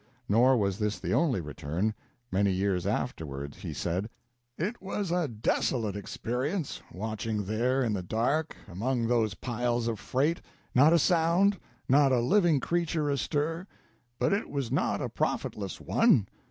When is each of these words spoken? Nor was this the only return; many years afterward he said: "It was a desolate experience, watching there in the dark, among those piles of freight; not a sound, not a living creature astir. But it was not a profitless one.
Nor 0.27 0.57
was 0.57 0.79
this 0.79 0.97
the 0.97 1.13
only 1.13 1.41
return; 1.41 1.93
many 2.31 2.49
years 2.51 2.87
afterward 2.87 3.53
he 3.53 3.71
said: 3.71 4.09
"It 4.57 4.81
was 4.81 5.11
a 5.11 5.27
desolate 5.27 5.95
experience, 5.95 6.81
watching 6.91 7.45
there 7.45 7.83
in 7.83 7.93
the 7.93 8.01
dark, 8.01 8.55
among 8.67 9.05
those 9.05 9.35
piles 9.35 9.87
of 9.87 9.99
freight; 9.99 10.41
not 10.73 10.91
a 10.91 10.97
sound, 10.97 11.59
not 11.87 12.11
a 12.11 12.19
living 12.19 12.59
creature 12.59 13.11
astir. 13.11 13.67
But 14.17 14.33
it 14.33 14.49
was 14.49 14.71
not 14.71 15.03
a 15.03 15.07
profitless 15.07 15.79
one. 15.79 16.25